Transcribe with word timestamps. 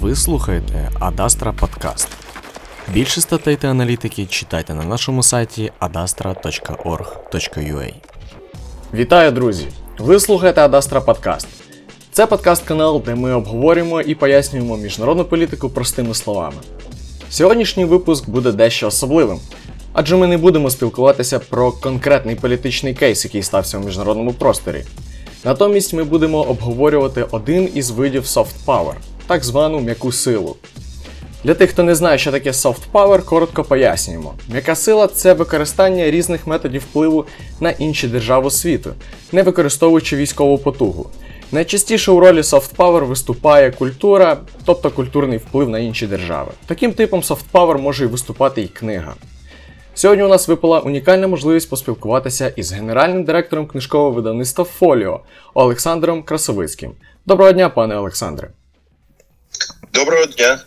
Ви 0.00 0.16
слухаєте 0.16 0.90
Адастра 1.00 1.52
Подкаст. 1.52 2.08
Більше 2.92 3.20
статей 3.20 3.56
та 3.56 3.68
аналітики 3.68 4.26
читайте 4.26 4.74
на 4.74 4.84
нашому 4.84 5.22
сайті 5.22 5.72
adastra.org.ua. 5.80 7.94
Вітаю, 8.94 9.30
друзі! 9.30 9.68
Ви 9.98 10.20
слухаєте 10.20 10.60
Адастра 10.60 11.00
Подкаст. 11.00 11.48
Це 12.12 12.26
подкаст-канал, 12.26 13.02
де 13.06 13.14
ми 13.14 13.32
обговорюємо 13.32 14.00
і 14.00 14.14
пояснюємо 14.14 14.76
міжнародну 14.76 15.24
політику 15.24 15.68
простими 15.68 16.14
словами. 16.14 16.56
Сьогоднішній 17.30 17.84
випуск 17.84 18.28
буде 18.28 18.52
дещо 18.52 18.86
особливим, 18.86 19.38
адже 19.92 20.16
ми 20.16 20.26
не 20.26 20.38
будемо 20.38 20.70
спілкуватися 20.70 21.38
про 21.38 21.72
конкретний 21.72 22.34
політичний 22.34 22.94
кейс, 22.94 23.24
який 23.24 23.42
стався 23.42 23.78
у 23.78 23.80
міжнародному 23.80 24.32
просторі. 24.32 24.84
Натомість 25.44 25.94
ми 25.94 26.04
будемо 26.04 26.42
обговорювати 26.42 27.26
один 27.30 27.68
із 27.74 27.90
видів 27.90 28.22
soft 28.22 28.64
power, 28.66 28.94
так 29.26 29.44
звану 29.44 29.80
м'яку 29.80 30.12
силу. 30.12 30.56
Для 31.44 31.54
тих, 31.54 31.70
хто 31.70 31.82
не 31.82 31.94
знає, 31.94 32.18
що 32.18 32.32
таке 32.32 32.50
soft 32.50 32.80
power, 32.92 33.24
коротко 33.24 33.64
пояснюємо. 33.64 34.34
М'яка 34.48 34.74
сила 34.74 35.06
це 35.06 35.34
використання 35.34 36.10
різних 36.10 36.46
методів 36.46 36.80
впливу 36.80 37.24
на 37.60 37.70
інші 37.70 38.08
держави 38.08 38.50
світу, 38.50 38.90
не 39.32 39.42
використовуючи 39.42 40.16
військову 40.16 40.58
потугу. 40.58 41.10
Найчастіше 41.52 42.12
у 42.12 42.20
ролі 42.20 42.40
soft 42.40 42.76
power 42.76 43.04
виступає 43.04 43.70
культура, 43.70 44.36
тобто 44.64 44.90
культурний 44.90 45.38
вплив 45.38 45.68
на 45.68 45.78
інші 45.78 46.06
держави. 46.06 46.50
Таким 46.66 46.92
типом 46.92 47.20
soft 47.20 47.44
power 47.52 47.78
може 47.78 48.04
і 48.04 48.06
виступати 48.06 48.62
і 48.62 48.68
книга. 48.68 49.14
Сьогодні 50.00 50.24
у 50.24 50.28
нас 50.28 50.48
випала 50.48 50.80
унікальна 50.80 51.28
можливість 51.28 51.70
поспілкуватися 51.70 52.52
із 52.56 52.72
генеральним 52.72 53.24
директором 53.24 53.66
книжкового 53.66 54.10
видавництва 54.10 54.64
Фоліо 54.64 55.20
Олександром 55.54 56.22
Красовицьким. 56.22 56.92
Доброго 57.26 57.52
дня, 57.52 57.68
пане 57.68 57.96
Олександре. 57.96 58.50
Доброго 59.94 60.26
дня. 60.26 60.58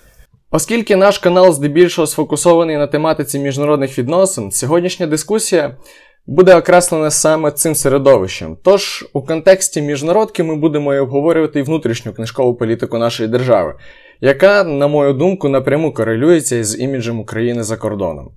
Оскільки 0.52 0.96
наш 0.96 1.18
канал 1.18 1.54
здебільшого 1.54 2.08
сфокусований 2.08 2.78
на 2.78 2.88
тематиці 2.88 3.40
міжнародних 3.40 4.00
відносин, 4.00 4.52
сьогоднішня 4.52 5.08
дискусія 5.08 5.78
буде 6.26 6.56
окреслена 6.56 7.12
саме 7.12 7.52
цим 7.52 7.76
середовищем. 7.76 8.58
Тож 8.64 9.06
у 9.14 9.22
контексті 9.22 9.82
міжнародки 9.82 10.44
ми 10.44 10.56
будемо 10.56 10.94
і 10.94 11.00
обговорювати 11.00 11.60
і 11.60 11.64
внутрішню 11.64 12.14
книжкову 12.14 12.56
політику 12.56 12.98
нашої 12.98 13.30
держави, 13.30 13.76
яка, 14.22 14.64
на 14.64 14.88
мою 14.88 15.14
думку, 15.14 15.50
напряму 15.50 15.94
корелюється 15.94 16.56
із 16.56 16.80
іміджем 16.80 17.20
України 17.20 17.64
за 17.64 17.78
кордоном. 17.78 18.32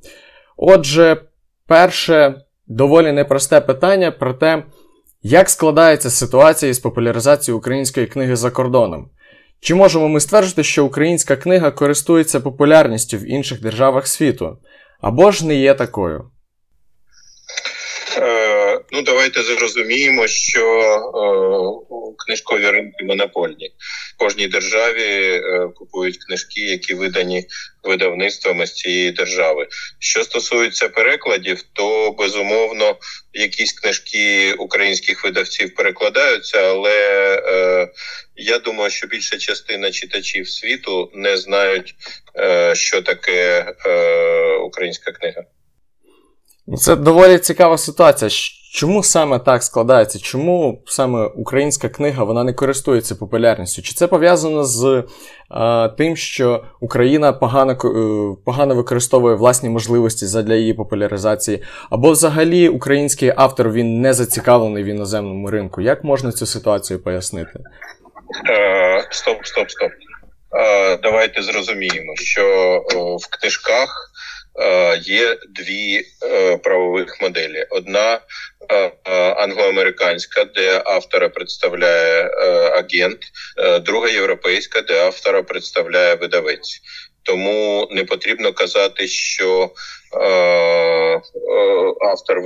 Отже, 0.57 1.23
перше 1.67 2.35
доволі 2.67 3.13
непросте 3.13 3.61
питання 3.61 4.11
про 4.11 4.35
те, 4.35 4.65
як 5.23 5.51
складається 5.51 6.11
ситуація 6.11 6.71
із 6.71 6.79
популяризацією 6.79 7.59
української 7.59 8.07
книги 8.07 8.37
за 8.37 8.51
кордоном. 8.51 9.11
Чи 9.61 9.75
можемо 9.75 10.09
ми 10.09 10.21
стверджувати, 10.21 10.63
що 10.65 10.87
українська 10.87 11.37
книга 11.37 11.71
користується 11.71 12.41
популярністю 12.41 13.17
в 13.17 13.31
інших 13.31 13.61
державах 13.61 14.07
світу? 14.07 14.59
Або 15.01 15.31
ж 15.31 15.47
не 15.47 15.55
є 15.55 15.75
такою? 15.75 16.31
Ну, 18.93 19.03
давайте 19.03 19.43
зрозуміємо, 19.43 20.27
що 20.27 20.63
е, 20.71 22.15
книжкові 22.27 22.71
ринки 22.71 23.05
монопольні. 23.05 23.71
В 24.15 24.19
кожній 24.19 24.49
державі 24.49 25.03
е, 25.03 25.69
купують 25.75 26.25
книжки, 26.25 26.61
які 26.61 26.95
видані 26.95 27.47
видавництвами 27.87 28.67
з 28.67 28.73
цієї 28.73 29.11
держави. 29.11 29.67
Що 29.99 30.25
стосується 30.25 30.89
перекладів, 30.89 31.63
то 31.73 32.11
безумовно 32.11 32.97
якісь 33.33 33.73
книжки 33.73 34.53
українських 34.53 35.25
видавців 35.25 35.75
перекладаються, 35.75 36.59
але 36.59 36.95
е, 37.47 37.89
я 38.37 38.59
думаю, 38.59 38.91
що 38.91 39.07
більша 39.07 39.39
частина 39.39 39.91
читачів 39.91 40.49
світу 40.49 41.11
не 41.15 41.37
знають, 41.37 41.95
е, 42.39 42.75
що 42.75 43.03
таке 43.03 43.73
е, 43.87 44.57
українська 44.57 45.13
книга. 45.13 45.43
Це 46.79 46.97
доволі 46.97 47.39
цікава 47.39 47.79
ситуація. 47.79 48.31
Чому 48.73 49.03
саме 49.03 49.39
так 49.39 49.63
складається? 49.63 50.19
Чому 50.19 50.83
саме 50.87 51.25
українська 51.25 51.89
книга 51.89 52.25
вона 52.25 52.45
не 52.45 52.53
користується 52.53 53.15
популярністю? 53.15 53.83
Чи 53.83 53.95
це 53.95 54.07
пов'язано 54.07 54.65
з 54.65 55.05
а, 55.49 55.89
тим, 55.89 56.17
що 56.17 56.65
Україна 56.81 57.33
погано 57.33 57.73
е, 57.73 58.43
погано 58.45 58.75
використовує 58.75 59.35
власні 59.35 59.69
можливості 59.69 60.43
для 60.43 60.55
її 60.55 60.75
популяризації? 60.75 61.63
Або 61.91 62.11
взагалі 62.11 62.69
український 62.69 63.33
автор 63.37 63.71
він 63.71 64.01
не 64.01 64.15
зацікавлений 64.15 64.83
в 64.83 64.87
іноземному 64.87 65.51
ринку? 65.51 65.81
Як 65.81 66.05
можна 66.05 66.33
цю 66.33 66.47
ситуацію 66.47 67.03
пояснити? 67.03 67.61
Е, 68.51 69.09
стоп, 69.11 69.47
стоп, 69.47 69.71
стоп. 69.71 69.91
Е, 70.59 70.97
давайте 70.97 71.43
зрозуміємо, 71.43 72.17
що 72.17 72.43
в 73.21 73.41
книжках. 73.41 74.13
Є 75.03 75.39
дві 75.49 76.03
правових 76.63 77.21
моделі: 77.23 77.67
одна 77.71 78.21
англоамериканська, 79.37 80.45
де 80.45 80.83
автора 80.87 81.29
представляє 81.29 82.31
агент, 82.73 83.19
друга 83.85 84.09
європейська, 84.09 84.81
де 84.81 85.01
автора 85.01 85.43
представляє 85.43 86.15
видавець. 86.15 86.81
Тому 87.23 87.89
не 87.91 88.05
потрібно 88.05 88.53
казати, 88.53 89.09
що 89.09 89.71
автор 92.11 92.43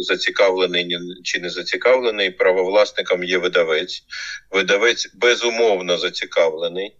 зацікавлений 0.00 0.98
чи 1.24 1.40
не 1.40 1.50
зацікавлений. 1.50 2.30
Правовласником 2.30 3.24
є 3.24 3.38
видавець. 3.38 4.02
Видавець 4.50 5.10
безумовно 5.14 5.98
зацікавлений, 5.98 6.92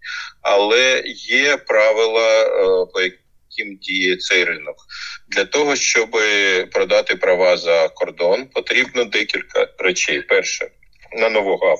але 0.42 1.02
є 1.28 1.56
правила, 1.56 2.44
по 2.94 3.00
яким 3.00 3.18
яким 3.56 3.76
діє 3.76 4.16
цей 4.16 4.44
ринок. 4.44 4.76
Для 5.28 5.44
того, 5.44 5.76
щоб 5.76 6.18
продати 6.72 7.16
права 7.16 7.56
за 7.56 7.88
кордон, 7.88 8.46
потрібно 8.46 9.04
декілька 9.04 9.68
речей. 9.78 10.22
Перше, 10.22 10.70
на 11.12 11.28
нового 11.28 11.76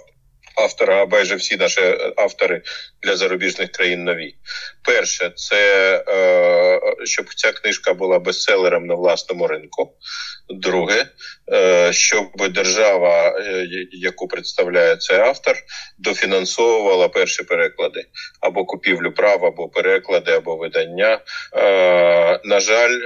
автора. 0.57 1.03
А 1.03 1.07
майже 1.07 1.35
всі 1.35 1.57
наші 1.57 1.81
автори 2.17 2.63
для 3.03 3.17
зарубіжних 3.17 3.71
країн 3.71 4.05
нові. 4.05 4.35
Перше, 4.83 5.33
це 5.37 5.95
е, 6.09 6.81
щоб 7.05 7.35
ця 7.35 7.53
книжка 7.53 7.95
була 7.95 8.19
бестселером 8.19 8.87
на 8.87 8.95
власному 8.95 9.47
ринку. 9.47 9.93
Друге, 10.49 11.07
е, 11.53 11.93
щоб 11.93 12.27
держава, 12.51 13.29
е, 13.29 13.69
яку 13.93 14.29
представляє 14.29 14.97
цей 14.97 15.19
автор, 15.19 15.57
дофінансовувала 15.99 17.09
перші 17.09 17.43
переклади 17.43 18.05
або 18.41 18.65
купівлю 18.65 19.13
прав, 19.13 19.45
або 19.45 19.69
переклади, 19.69 20.33
або 20.33 20.57
видання. 20.57 21.21
Е, 21.57 22.41
на 22.45 22.61
жаль, 22.61 23.01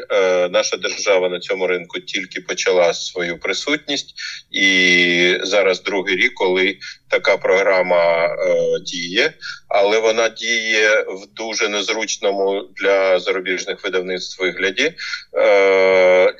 наша 0.50 0.76
держава 0.76 1.28
на 1.28 1.40
цьому 1.40 1.66
ринку 1.66 2.00
тільки 2.00 2.40
почала 2.40 2.94
свою 2.94 3.38
присутність, 3.38 4.14
і 4.50 5.38
зараз 5.42 5.82
другий 5.82 6.16
рік, 6.16 6.34
коли 6.34 6.76
така 7.08 7.36
програма 7.36 8.36
діє, 8.86 9.32
але 9.68 9.98
вона 9.98 10.28
діє 10.28 11.00
в 11.00 11.34
дуже 11.34 11.68
незручному 11.68 12.62
для 12.76 13.18
зарубіжних 13.18 13.84
видавництв 13.84 14.42
вигляді. 14.42 14.92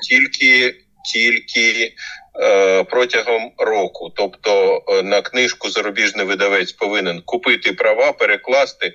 Тільки 0.09 0.75
тільки 1.05 1.93
е, 2.41 2.83
протягом 2.83 3.51
року, 3.57 4.13
тобто 4.15 4.83
е, 4.87 5.03
на 5.03 5.21
книжку 5.21 5.69
зарубіжний 5.69 6.25
видавець 6.25 6.71
повинен 6.71 7.21
купити 7.25 7.73
права, 7.73 8.11
перекласти, 8.11 8.93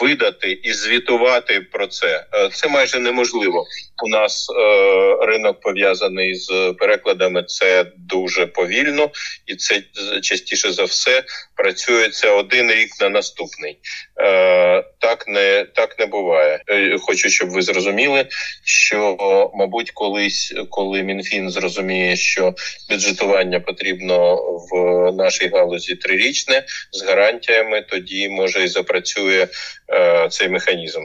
видати 0.00 0.52
і 0.52 0.72
звітувати 0.72 1.60
про 1.60 1.86
це. 1.86 2.26
Е, 2.34 2.48
це 2.52 2.68
майже 2.68 2.98
неможливо. 2.98 3.64
У 4.04 4.08
нас 4.08 4.50
е, 4.50 5.26
ринок 5.26 5.60
пов'язаний 5.60 6.34
з 6.34 6.74
перекладами. 6.78 7.42
Це 7.42 7.86
дуже 7.96 8.46
повільно, 8.46 9.10
і 9.46 9.56
це 9.56 9.82
частіше 10.22 10.72
за 10.72 10.84
все 10.84 11.24
працюється 11.56 12.32
один 12.32 12.70
рік 12.70 12.90
на 13.00 13.08
наступний. 13.08 13.78
Е, 14.20 14.84
Так 14.98 15.28
не 15.28 15.66
так 15.74 15.98
не 15.98 16.06
буває. 16.06 16.62
Е, 16.68 16.98
хочу, 16.98 17.30
щоб 17.30 17.50
ви 17.50 17.62
зрозуміли, 17.62 18.26
що 18.64 19.16
мабуть, 19.54 19.90
колись, 19.90 20.54
коли 20.70 21.02
МінФін 21.02 21.50
зрозуміє, 21.50 22.16
що 22.16 22.54
бюджетування 22.90 23.60
потрібно 23.60 24.36
в 24.70 25.12
нашій 25.12 25.48
галузі 25.48 25.96
трирічне 25.96 26.64
з 26.92 27.02
гарантіями, 27.02 27.82
тоді 27.82 28.28
може 28.28 28.64
і 28.64 28.68
запрацює 28.68 29.48
е, 29.92 30.28
цей 30.30 30.48
механізм. 30.48 31.02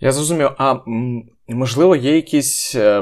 Я 0.00 0.12
зрозумів. 0.12 0.50
А 0.58 0.76
можливо, 1.48 1.96
є 1.96 2.16
якісь 2.16 2.74
е, 2.74 3.00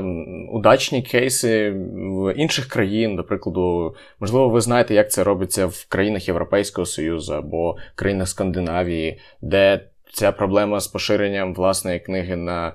удачні 0.52 1.02
кейси 1.02 1.70
в 1.94 2.35
інших 2.35 2.67
країн, 2.67 3.17
до 3.17 3.25
прикладу, 3.25 3.94
можливо, 4.20 4.49
ви 4.49 4.61
знаєте, 4.61 4.94
як 4.94 5.11
це 5.11 5.25
робиться 5.25 5.67
в 5.67 5.87
країнах 5.88 6.29
Європейського 6.29 6.87
Союзу 6.87 7.35
або 7.35 7.76
країнах 7.94 8.29
Скандинавії, 8.29 9.20
де 9.41 9.88
ця 10.12 10.32
проблема 10.32 10.81
з 10.81 10.88
поширенням 10.88 11.55
власної 11.55 12.00
книги 12.00 12.37
на 12.37 12.75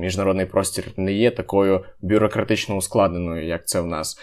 міжнародний 0.00 0.46
простір 0.46 0.84
не 0.96 1.12
є 1.12 1.30
такою 1.30 1.84
бюрократично 2.02 2.76
ускладненою, 2.76 3.46
як 3.46 3.68
це 3.68 3.80
в 3.80 3.86
нас. 3.86 4.18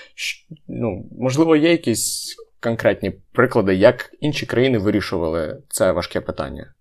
Ну, 0.67 1.05
Можливо, 1.19 1.55
є 1.55 1.71
якісь 1.71 2.35
конкретні 2.59 3.11
приклади, 3.31 3.75
як 3.75 4.15
інші 4.19 4.45
країни 4.45 4.77
вирішували 4.77 5.61
це 5.69 5.91
важке 5.91 6.21
питання. 6.21 6.73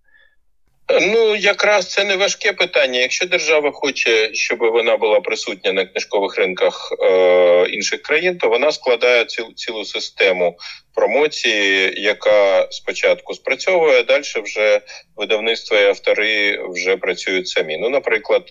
Ну, 1.01 1.35
якраз 1.35 1.91
це 1.91 2.03
не 2.03 2.15
важке 2.15 2.53
питання. 2.53 2.99
Якщо 2.99 3.25
держава 3.25 3.71
хоче, 3.71 4.29
щоб 4.33 4.59
вона 4.59 4.97
була 4.97 5.19
присутня 5.19 5.73
на 5.73 5.85
книжкових 5.85 6.37
ринках 6.37 6.93
е, 7.01 7.65
інших 7.69 8.01
країн, 8.01 8.37
то 8.37 8.49
вона 8.49 8.71
складає 8.71 9.25
цілу 9.25 9.53
цілу 9.53 9.85
систему 9.85 10.57
промоції, 10.95 11.93
яка 11.97 12.67
спочатку 12.71 13.33
спрацьовує, 13.33 13.99
а 13.99 14.03
далі 14.03 14.23
вже 14.43 14.81
видавництва 15.15 15.79
і 15.79 15.85
автори 15.85 16.59
вже 16.69 16.97
працюють 16.97 17.47
самі. 17.47 17.77
Ну, 17.77 17.89
наприклад, 17.89 18.43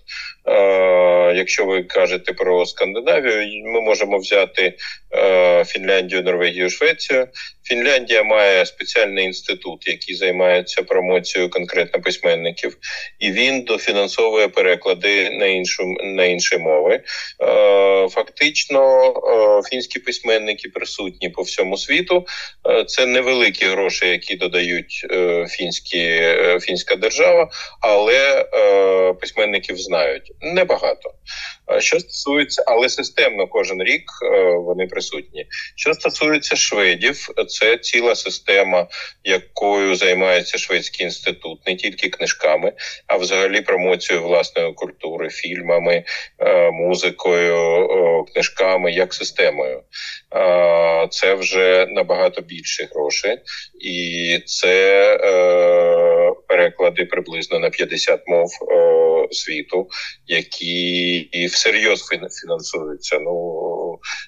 е, 0.47 0.53
якщо 1.37 1.65
ви 1.65 1.83
кажете 1.83 2.33
про 2.33 2.67
Скандинавію, 2.67 3.65
ми 3.65 3.81
можемо 3.81 4.19
взяти 4.19 4.75
е, 5.15 5.65
Фінляндію, 5.65 6.23
Норвегію, 6.23 6.71
Швецію. 6.71 7.29
Фінляндія 7.65 8.23
має 8.23 8.67
спеціальний 8.67 9.25
інститут, 9.25 9.89
який 9.89 10.15
займається 10.15 10.83
промоцією 10.83 11.51
конкретно 11.51 12.03
письменників, 12.31 12.77
і 13.19 13.33
він 13.33 13.63
дофінансовує 13.63 14.49
переклади 14.49 15.31
на 15.31 15.47
іншу 15.47 15.95
на 16.03 16.25
інші 16.25 16.59
мови. 16.59 16.95
Е, 17.43 18.09
фактично, 18.09 19.09
е, 19.09 19.69
фінські 19.69 19.99
письменники 19.99 20.69
присутні 20.69 21.29
по 21.29 21.43
всьому 21.43 21.77
світу. 21.77 22.27
Е, 22.69 22.85
це 22.85 23.07
невеликі 23.07 23.67
гроші, 23.67 24.09
які 24.09 24.37
додають 24.37 25.07
фінські 25.49 26.21
фінська 26.61 26.97
держава, 26.97 27.51
але 27.81 28.45
письменників 29.21 29.77
знають 29.79 30.33
небагато. 30.41 31.11
Що 31.79 32.01
стосується, 32.01 32.63
але 32.67 32.89
системно 32.89 33.47
кожен 33.47 33.83
рік 33.83 34.05
вони 34.57 34.87
присутні. 34.87 35.47
Що 35.77 35.95
стосується 35.95 36.57
шведів, 36.57 37.29
це 37.49 37.77
ціла 37.77 38.15
система, 38.15 38.87
якою 39.25 39.95
займається 39.95 40.59
шведський 40.59 41.05
інститут, 41.05 41.67
не 41.67 41.77
тільки 41.77 42.09
книжками, 42.21 42.73
а 43.07 43.17
взагалі 43.17 43.61
промоцією 43.61 44.27
власної 44.27 44.73
культури, 44.73 45.31
фільмами, 45.31 46.05
е, 46.39 46.71
музикою, 46.71 48.25
книжками 48.25 48.93
як 48.93 49.15
системою. 49.15 49.83
Це 51.11 51.35
вже 51.35 51.87
набагато 51.91 52.41
більше 52.43 52.89
грошей, 52.95 53.39
і 53.81 54.39
це 54.47 55.05
е, 55.15 56.33
переклади 56.49 57.05
приблизно 57.05 57.59
на 57.59 57.71
50 57.71 58.21
мов 58.27 58.49
світу, 59.31 59.89
які 60.27 61.17
і 61.17 61.47
всерйоз 61.47 62.09
фінансуються 62.43 63.19
ну 63.19 63.31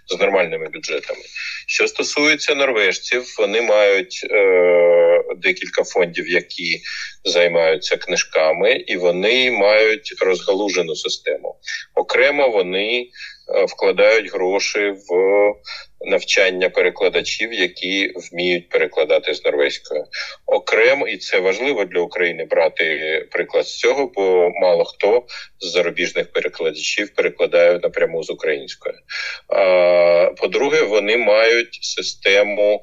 з 0.07 0.21
нормальними 0.21 0.69
бюджетами. 0.69 1.21
Що 1.67 1.89
стосується 1.89 2.55
норвежців, 2.55 3.35
вони 3.39 3.63
мають 3.63 4.27
е, 4.31 5.23
декілька 5.37 5.85
фондів, 5.85 6.29
які 6.29 6.81
займаються 7.25 7.97
книжками, 7.97 8.73
і 8.73 8.97
вони 8.97 9.51
мають 9.51 10.15
розгалужену 10.21 10.97
систему. 10.97 11.57
Окремо 11.95 12.49
вони 12.49 13.01
е, 13.01 13.65
вкладають 13.65 14.33
гроші 14.33 14.91
в 14.91 15.13
навчання 16.05 16.69
перекладачів, 16.69 17.53
які 17.53 18.13
вміють 18.17 18.69
перекладати 18.69 19.35
з 19.35 19.45
норвезькою. 19.45 20.05
Окремо, 20.47 21.09
і 21.09 21.17
це 21.17 21.39
важливо 21.39 21.85
для 21.85 22.01
України 22.01 22.45
брати 22.45 23.27
приклад 23.31 23.67
з 23.67 23.79
цього, 23.79 24.13
бо 24.15 24.51
мало 24.61 24.85
хто 24.85 25.27
з 25.61 25.71
зарубіжних 25.71 26.33
перекладачів 26.33 27.15
перекладає 27.15 27.81
напряму 27.83 28.23
з 28.23 28.31
української. 28.31 28.95
По-друге, 30.37 30.83
вони 30.83 31.17
мають 31.17 31.79
систему 31.83 32.83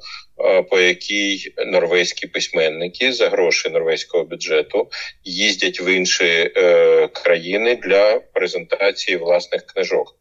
по 0.69 0.80
якій 0.80 1.53
норвезькі 1.65 2.27
письменники 2.27 3.13
за 3.13 3.30
гроші 3.30 3.69
норвезького 3.69 4.24
бюджету 4.24 4.88
їздять 5.24 5.81
в 5.81 5.88
інші 5.95 6.51
е, 6.57 7.07
країни 7.07 7.75
для 7.75 8.19
презентації 8.33 9.18
власних 9.18 9.65
книжок. 9.65 10.15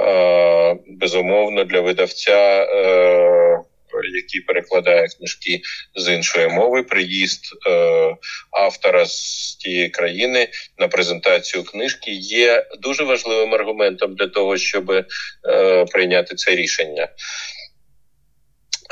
Е, 0.00 0.76
безумовно, 0.86 1.64
для 1.64 1.80
видавця. 1.80 2.62
Е, 2.62 3.58
який 4.14 4.40
перекладає 4.40 5.08
книжки 5.08 5.60
з 5.94 6.12
іншої 6.12 6.48
мови, 6.48 6.82
приїзд 6.82 7.40
е, 7.70 8.16
автора 8.50 9.06
з 9.06 9.56
тієї 9.56 9.88
країни 9.88 10.48
на 10.78 10.88
презентацію 10.88 11.64
книжки 11.64 12.10
є 12.10 12.66
дуже 12.80 13.04
важливим 13.04 13.54
аргументом 13.54 14.14
для 14.14 14.26
того, 14.26 14.56
щоб 14.56 14.90
е, 14.90 15.04
прийняти 15.84 16.34
це 16.34 16.54
рішення. 16.54 17.08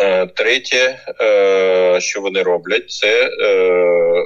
Е, 0.00 0.26
третє, 0.26 0.98
е, 1.20 2.00
що 2.00 2.20
вони 2.20 2.42
роблять, 2.42 2.90
це 2.90 3.26
е, 3.26 4.24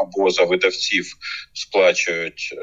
або 0.00 0.30
за 0.30 0.44
видавців 0.44 1.06
сплачують 1.54 2.54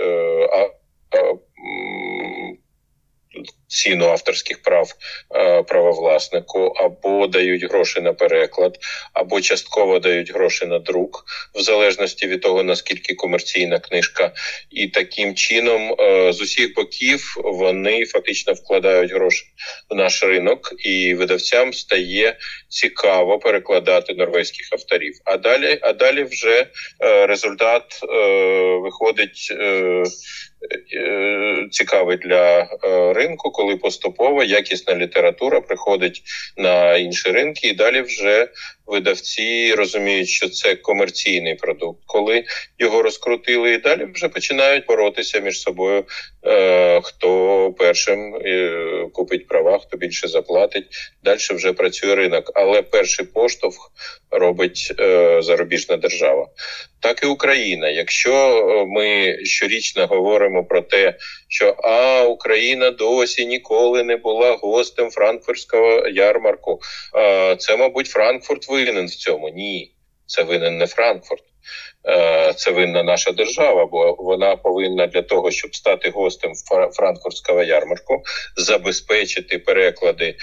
ціну 3.71 4.06
авторських 4.06 4.62
прав 4.62 4.94
е, 5.35 5.63
правовласнику, 5.63 6.59
або 6.59 7.27
дають 7.27 7.63
гроші 7.63 8.01
на 8.01 8.13
переклад, 8.13 8.77
або 9.13 9.41
частково 9.41 10.00
дають 10.00 10.33
гроші 10.33 10.65
на 10.65 10.79
друк, 10.79 11.25
в 11.56 11.62
залежності 11.62 12.27
від 12.27 12.41
того 12.41 12.63
наскільки 12.63 13.15
комерційна 13.15 13.79
книжка, 13.79 14.31
і 14.71 14.88
таким 14.88 15.35
чином 15.35 15.95
е, 16.00 16.33
з 16.33 16.41
усіх 16.41 16.75
боків 16.75 17.35
вони 17.44 18.06
фактично 18.06 18.53
вкладають 18.53 19.12
гроші 19.12 19.45
в 19.89 19.95
наш 19.95 20.24
ринок, 20.24 20.74
і 20.77 21.15
видавцям 21.15 21.74
стає 21.74 22.38
цікаво 22.69 23.39
перекладати 23.39 24.13
норвезьких 24.13 24.67
авторів. 24.71 25.13
А 25.25 25.38
далі, 25.38 25.79
а 25.81 25.94
далі 25.94 26.24
вже 26.24 26.67
е, 27.03 27.27
результат 27.27 27.83
виходить. 28.81 29.53
Цікавий 31.71 32.17
для 32.17 32.67
ринку, 33.13 33.51
коли 33.62 33.75
поступово 33.75 34.44
якісна 34.44 34.96
література 34.96 35.62
приходить 35.62 36.24
на 36.58 36.96
інші 36.96 37.30
ринки, 37.31 37.68
і 37.68 37.74
далі 37.74 38.02
вже 38.02 38.48
видавці 38.88 39.74
розуміють, 39.74 40.30
що 40.30 40.50
це 40.50 40.75
комерційний 40.75 41.56
продукт, 41.56 42.00
коли 42.06 42.44
його 42.80 43.01
розкрутили, 43.01 43.74
і 43.74 43.78
далі 43.78 44.07
вже 44.13 44.30
починають 44.30 44.86
боротися 44.86 45.39
між 45.39 45.62
собою. 45.62 46.06
Е, 46.45 47.01
Хто 47.04 47.74
першим 47.78 48.36
е, 48.36 49.07
купить 49.13 49.48
права, 49.48 49.79
хто 49.79 49.98
більше 49.98 50.27
заплатить. 50.27 50.86
Далі 51.24 51.38
вже 51.51 51.74
працює 51.74 52.15
ринок, 52.15 52.51
але 52.55 52.82
перший 52.82 53.25
поштовх 53.25 53.91
робить 54.32 54.94
е, 55.00 55.41
зарубіжна 55.41 55.98
держава. 55.98 56.48
Так 57.00 57.24
і 57.24 57.25
Україна. 57.25 57.89
Якщо 57.89 58.34
е, 58.34 58.86
ми 58.86 59.38
щорічно 59.46 60.08
говоримо 60.08 60.63
про 60.63 60.82
те, 60.82 61.15
що 61.48 61.75
а 61.84 62.24
Україна 62.24 62.91
досі 62.91 63.46
ніколи 63.46 64.03
не 64.03 64.17
була 64.17 64.51
гостем 64.51 65.10
Франкфуртського 65.12 66.08
ярмарку, 66.08 66.79
е, 67.15 67.55
це, 67.55 67.77
мабуть, 67.77 68.08
Франкфурт 68.08 68.70
винен 68.72 69.06
в 69.06 69.16
цьому. 69.16 69.50
Ні, 69.50 69.92
це 70.25 70.44
винен 70.44 70.78
не 70.78 70.88
Франкфурт. 70.88 71.44
Е, 72.08 72.54
це 72.54 72.72
винна 72.72 73.04
наша 73.04 73.32
держава, 73.32 73.86
бо 73.86 74.16
вона 74.20 74.56
повинна 74.56 75.08
для 75.08 75.22
того, 75.22 75.51
щоб 75.51 75.75
стати 75.75 76.10
гостем 76.10 76.51
Франкфуртського 76.94 77.63
ярмарку, 77.63 78.24
забезпечити 78.58 79.60
переклади 79.60 80.36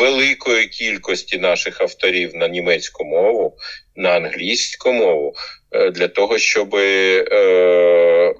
великої 0.00 0.66
кількості 0.66 1.38
наших 1.38 1.80
авторів 1.80 2.36
на 2.36 2.48
німецьку 2.48 3.04
мову, 3.04 3.56
на 3.96 4.10
англійську 4.10 4.92
мову, 4.92 5.34
е, 5.72 5.90
для 5.90 6.08
того, 6.08 6.38
щоб 6.38 6.74
е, 6.74 8.34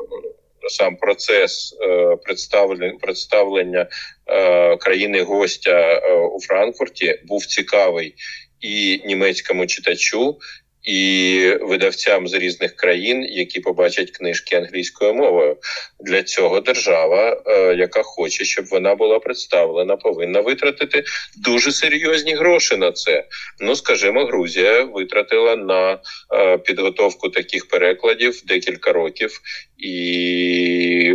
сам 0.68 0.96
процес 0.96 1.78
е, 1.82 2.16
представлення 2.16 2.98
представлення 3.00 3.86
е, 4.26 4.76
країни 4.76 5.22
гостя 5.22 5.98
у 6.34 6.40
Франкфурті 6.40 7.20
був 7.24 7.46
цікавий 7.46 8.14
і 8.60 9.02
німецькому 9.06 9.66
читачу, 9.66 10.38
і 10.82 11.54
видавцям 11.60 12.28
з 12.28 12.34
різних 12.34 12.76
країн, 12.76 13.24
які 13.24 13.60
побачать 13.60 14.10
книжки 14.10 14.56
англійською 14.56 15.14
мовою. 15.14 15.56
Для 16.00 16.22
цього 16.22 16.60
держава, 16.60 17.42
е, 17.46 17.74
яка 17.74 18.02
хоче, 18.02 18.44
щоб 18.44 18.64
вона 18.66 18.94
була 18.94 19.18
представлена, 19.18 19.96
повинна 19.96 20.40
витратити 20.40 21.04
дуже 21.36 21.72
серйозні 21.72 22.34
гроші 22.34 22.76
на 22.76 22.92
це. 22.92 23.24
Ну 23.60 23.76
скажімо, 23.76 24.24
Грузія 24.24 24.84
витратила 24.84 25.56
на 25.56 25.98
е, 26.34 26.58
підготовку 26.58 27.28
таких 27.28 27.68
перекладів 27.68 28.42
декілька 28.46 28.92
років 28.92 29.40
і 29.78 31.14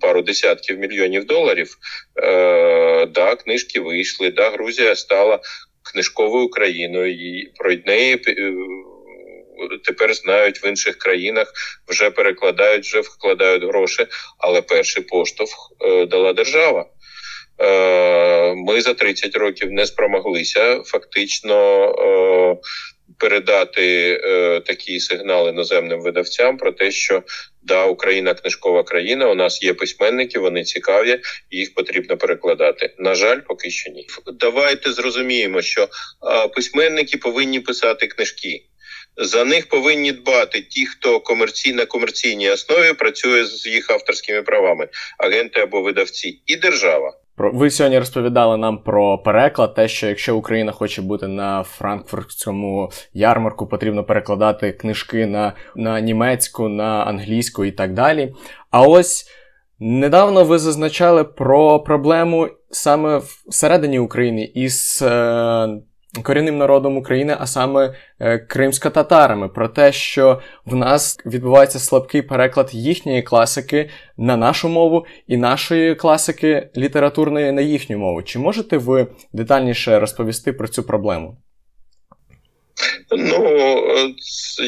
пару 0.00 0.22
десятків 0.22 0.78
мільйонів 0.78 1.24
доларів. 1.24 1.76
Е, 2.22 3.06
да, 3.06 3.36
книжки 3.36 3.80
вийшли. 3.80 4.30
Да, 4.30 4.50
Грузія 4.50 4.96
стала 4.96 5.40
книжковою 5.92 6.48
країною, 6.48 7.12
і 7.12 7.52
про 7.58 7.74
неї 7.86 8.22
е, 8.28 8.52
тепер 9.84 10.14
знають 10.14 10.64
в 10.64 10.68
інших 10.68 10.98
країнах, 10.98 11.52
вже 11.88 12.10
перекладають, 12.10 12.84
вже 12.84 13.00
вкладають 13.00 13.64
гроші. 13.64 14.06
Але 14.38 14.62
перший 14.62 15.02
поштовх 15.02 15.72
е, 15.80 16.06
дала 16.06 16.32
держава. 16.32 16.86
Е, 17.60 18.54
ми 18.54 18.80
за 18.80 18.94
30 18.94 19.36
років 19.36 19.72
не 19.72 19.86
спромоглися 19.86 20.82
фактично 20.84 22.58
передати 23.18 24.20
е, 24.24 24.60
такі 24.60 25.00
сигнали 25.00 25.50
іноземним 25.50 26.00
видавцям 26.00 26.56
про 26.56 26.72
те, 26.72 26.90
що 26.90 27.22
да, 27.62 27.84
Україна 27.84 28.34
книжкова 28.34 28.82
країна. 28.82 29.28
У 29.28 29.34
нас 29.34 29.62
є 29.62 29.74
письменники, 29.74 30.38
вони 30.38 30.64
цікаві, 30.64 31.20
їх 31.50 31.74
потрібно 31.74 32.16
перекладати. 32.16 32.94
На 32.98 33.14
жаль, 33.14 33.40
поки 33.40 33.70
що 33.70 33.90
ні. 33.90 34.06
Давайте 34.40 34.92
зрозуміємо, 34.92 35.62
що 35.62 35.82
е, 35.82 36.48
письменники 36.48 37.18
повинні 37.18 37.60
писати 37.60 38.06
книжки. 38.06 38.64
За 39.20 39.44
них 39.44 39.68
повинні 39.68 40.12
дбати 40.12 40.62
ті, 40.62 40.86
хто 40.86 41.20
комерцій 41.20 41.72
на 41.72 41.86
комерційній 41.86 42.50
основі 42.50 42.92
працює 42.92 43.44
з 43.44 43.66
їх 43.66 43.90
авторськими 43.90 44.42
правами, 44.42 44.88
агенти 45.18 45.60
або 45.60 45.82
видавці, 45.82 46.42
і 46.46 46.56
держава. 46.56 47.18
Про 47.38 47.52
ви 47.52 47.70
сьогодні 47.70 47.98
розповідали 47.98 48.56
нам 48.56 48.78
про 48.78 49.18
переклад, 49.18 49.74
те, 49.74 49.88
що 49.88 50.06
якщо 50.06 50.36
Україна 50.36 50.72
хоче 50.72 51.02
бути 51.02 51.26
на 51.28 51.62
франкфуртському 51.62 52.90
ярмарку, 53.12 53.66
потрібно 53.66 54.04
перекладати 54.04 54.72
книжки 54.72 55.26
на, 55.26 55.52
на 55.76 56.00
німецьку, 56.00 56.68
на 56.68 57.04
англійську 57.04 57.64
і 57.64 57.72
так 57.72 57.94
далі. 57.94 58.34
А 58.70 58.82
ось 58.82 59.26
недавно 59.78 60.44
ви 60.44 60.58
зазначали 60.58 61.24
про 61.24 61.80
проблему 61.80 62.48
саме 62.70 63.20
всередині 63.48 63.98
України 63.98 64.44
із. 64.54 65.02
Е, 65.02 65.68
корінним 66.22 66.58
народом 66.58 66.96
України, 66.96 67.36
а 67.40 67.46
саме 67.46 67.94
е, 68.20 68.38
кримсько-татарами, 68.38 69.48
про 69.48 69.68
те, 69.68 69.92
що 69.92 70.40
в 70.66 70.74
нас 70.74 71.18
відбувається 71.26 71.78
слабкий 71.78 72.22
переклад 72.22 72.70
їхньої 72.72 73.22
класики 73.22 73.90
на 74.16 74.36
нашу 74.36 74.68
мову 74.68 75.06
і 75.26 75.36
нашої 75.36 75.94
класики 75.94 76.70
літературної 76.76 77.52
на 77.52 77.60
їхню 77.60 77.98
мову. 77.98 78.22
Чи 78.22 78.38
можете 78.38 78.78
ви 78.78 79.06
детальніше 79.32 80.00
розповісти 80.00 80.52
про 80.52 80.68
цю 80.68 80.82
проблему? 80.82 81.36
Ну 83.10 84.14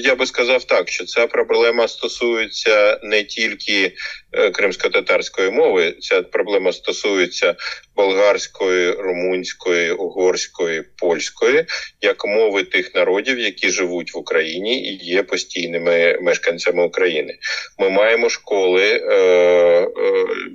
я 0.02 0.14
би 0.14 0.26
сказав 0.26 0.64
так, 0.64 0.88
що 0.88 1.04
ця 1.04 1.26
проблема 1.26 1.88
стосується 1.88 3.00
не 3.02 3.24
тільки 3.24 3.92
е, 4.32 4.50
кримсько-татарської 4.50 5.50
мови, 5.50 5.96
ця 6.00 6.22
проблема 6.22 6.72
стосується 6.72 7.54
болгарської, 7.96 8.90
румунської, 8.90 9.92
угорської, 9.92 10.82
польської, 10.96 11.64
як 12.00 12.24
мови 12.26 12.64
тих 12.64 12.94
народів, 12.94 13.38
які 13.38 13.70
живуть 13.70 14.14
в 14.14 14.18
Україні 14.18 14.82
і 14.84 15.04
є 15.04 15.22
постійними 15.22 16.18
мешканцями 16.22 16.84
України. 16.84 17.38
Ми 17.78 17.90
маємо 17.90 18.28
школи, 18.28 18.84
е, 18.84 19.14
е, 19.14 19.86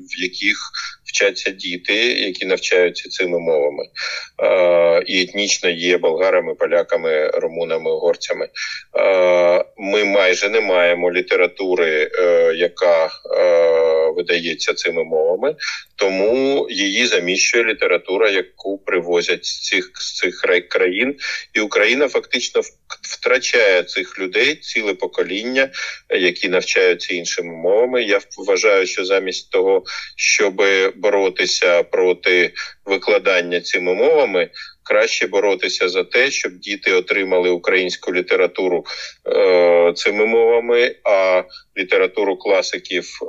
в 0.10 0.22
яких 0.22 0.72
вчаться 1.16 1.52
діти, 1.52 1.96
які 2.14 2.46
навчаються 2.46 3.10
цими 3.10 3.40
мовами, 3.40 3.84
е, 4.44 5.04
і 5.06 5.22
етнічно 5.22 5.70
є 5.70 5.98
болгарами, 5.98 6.56
поляками, 6.56 7.28
румунами, 7.30 7.92
угорцями. 7.92 8.50
Е, 8.98 9.66
ми 9.78 10.04
майже 10.04 10.50
не 10.50 10.62
маємо 10.62 11.12
літератури, 11.12 12.10
е, 12.20 12.54
яка 12.56 13.10
видається 14.16 14.74
цими 14.74 15.04
мовами, 15.04 15.56
тому 15.96 16.68
її 16.70 17.08
заміщує 17.08 17.64
література, 17.64 18.30
яку 18.30 18.78
привозять 18.78 19.46
з 19.46 19.62
цих 19.62 19.92
з 19.94 20.16
цих 20.16 20.42
країн, 20.70 21.16
і 21.54 21.60
Україна 21.60 22.08
фактично 22.08 22.62
втрачає 23.02 23.84
цих 23.84 24.20
людей 24.20 24.56
ціле 24.56 24.94
покоління, 24.94 25.70
які 26.10 26.50
навчаються 26.50 27.14
іншими 27.14 27.54
мовами. 27.54 28.04
Я 28.04 28.20
вважаю, 28.38 28.88
що 28.88 29.06
замість 29.06 29.52
того, 29.52 29.84
щоб 30.16 30.64
боротися 30.96 31.84
проти 31.84 32.54
викладання 32.86 33.62
цими 33.62 33.94
мовами. 33.94 34.50
Краще 34.86 35.28
боротися 35.28 35.90
за 35.90 36.04
те, 36.04 36.32
щоб 36.32 36.54
діти 36.54 36.94
отримали 36.94 37.50
українську 37.50 38.14
літературу 38.14 38.86
е, 39.28 39.94
цими 39.96 40.26
мовами, 40.26 40.96
а 41.04 41.44
літературу 41.78 42.38
класиків 42.38 43.20
е, 43.22 43.28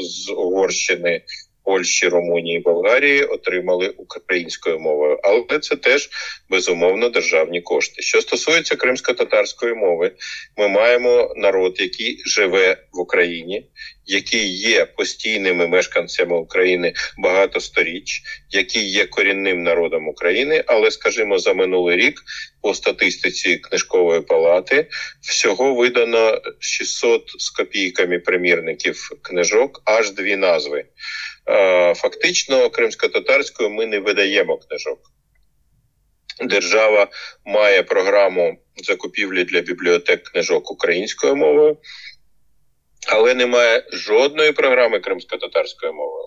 з 0.00 0.30
Угорщини 0.30 1.22
Польщі, 1.66 2.08
Румунії, 2.08 2.60
Болгарії 2.60 3.24
отримали 3.24 3.88
українською 3.88 4.78
мовою, 4.78 5.18
але 5.22 5.58
це 5.58 5.76
теж 5.76 6.10
безумовно 6.50 7.08
державні 7.08 7.60
кошти. 7.60 8.02
Що 8.02 8.20
стосується 8.20 8.76
кримсько-татарської 8.76 9.74
мови, 9.74 10.12
ми 10.56 10.68
маємо 10.68 11.34
народ, 11.36 11.76
який 11.80 12.22
живе 12.26 12.76
в 12.92 13.00
Україні, 13.00 13.66
який 14.06 14.56
є 14.56 14.84
постійними 14.84 15.66
мешканцями 15.66 16.36
України 16.36 16.92
багато 17.18 17.60
сторіч, 17.60 18.22
який 18.50 18.90
є 18.90 19.06
корінним 19.06 19.62
народом 19.62 20.08
України, 20.08 20.64
але, 20.66 20.90
скажімо, 20.90 21.38
за 21.38 21.54
минулий 21.54 21.96
рік 21.96 22.22
по 22.66 22.74
статистиці 22.74 23.56
книжкової 23.56 24.20
палати 24.20 24.88
всього 25.20 25.74
видано 25.74 26.40
600 26.58 27.22
з 27.38 27.50
копійками 27.50 28.18
примірників 28.18 29.08
книжок, 29.22 29.82
аж 29.84 30.10
дві 30.10 30.36
назви. 30.36 30.84
Е, 31.48 31.94
фактично, 31.94 32.70
кримсько-татарською 32.70 33.70
ми 33.70 33.86
не 33.86 33.98
видаємо 33.98 34.58
книжок. 34.58 34.98
Держава 36.44 37.08
має 37.44 37.82
програму 37.82 38.58
закупівлі 38.76 39.44
для 39.44 39.60
бібліотек 39.60 40.22
книжок 40.22 40.70
українською 40.70 41.36
мовою 41.36 41.76
але 43.06 43.34
немає 43.34 43.84
жодної 43.92 44.52
програми 44.52 44.98
кримсько-татарською 44.98 45.92
мовою 45.92 46.26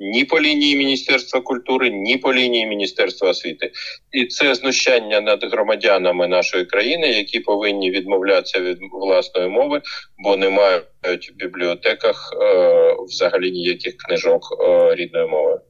ні 0.00 0.24
по 0.24 0.40
лінії 0.40 0.76
Міністерства 0.76 1.40
культури, 1.40 1.90
ні 1.90 2.16
по 2.16 2.34
лінії 2.34 2.66
Міністерства 2.66 3.30
освіти. 3.30 3.70
І 4.12 4.26
це 4.26 4.54
знущання 4.54 5.20
над 5.20 5.44
громадянами 5.44 6.26
нашої 6.26 6.64
країни, 6.64 7.08
які 7.08 7.40
повинні 7.40 7.90
відмовлятися 7.90 8.60
від 8.60 8.78
власної 8.92 9.48
мови, 9.48 9.82
бо 10.18 10.36
не 10.36 10.50
мають 10.50 11.30
в 11.32 11.36
бібліотеках 11.36 12.32
е, 12.42 12.96
взагалі 13.08 13.50
ніяких 13.50 13.96
книжок 13.96 14.42
е, 14.60 14.94
рідної 14.94 15.26
мовою. 15.26 15.60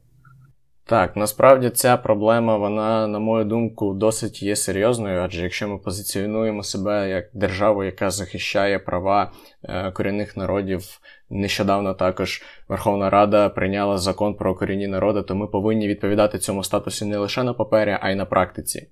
Так, 0.86 1.16
насправді 1.16 1.70
ця 1.70 1.96
проблема, 1.96 2.56
вона, 2.56 3.06
на 3.06 3.18
мою 3.18 3.44
думку, 3.44 3.94
досить 3.94 4.42
є 4.42 4.56
серйозною, 4.56 5.20
адже 5.20 5.42
якщо 5.42 5.68
ми 5.68 5.78
позиціонуємо 5.78 6.62
себе 6.62 7.08
як 7.08 7.24
державу, 7.32 7.84
яка 7.84 8.10
захищає 8.10 8.78
права 8.78 9.32
е, 9.62 9.90
корінних 9.90 10.36
народів, 10.36 11.00
нещодавно 11.30 11.94
також 11.94 12.42
Верховна 12.68 13.10
Рада 13.10 13.48
прийняла 13.48 13.98
закон 13.98 14.34
про 14.34 14.54
корінні 14.54 14.86
народи, 14.86 15.22
то 15.22 15.34
ми 15.34 15.46
повинні 15.46 15.88
відповідати 15.88 16.38
цьому 16.38 16.64
статусі 16.64 17.04
не 17.04 17.18
лише 17.18 17.42
на 17.42 17.54
папері, 17.54 17.98
а 18.00 18.10
й 18.10 18.14
на 18.14 18.24
практиці. 18.24 18.88